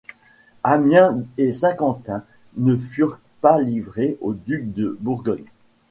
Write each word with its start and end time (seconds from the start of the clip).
Amiens 0.63 1.21
et 1.37 1.51
Saint-Quentin 1.51 2.23
ne 2.57 2.75
furent 2.75 3.19
pas 3.41 3.61
livrées 3.61 4.17
au 4.21 4.33
duc 4.33 4.73
de 4.73 4.97
Bourgogne. 4.99 5.45